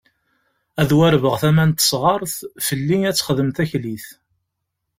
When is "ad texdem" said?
3.09-3.49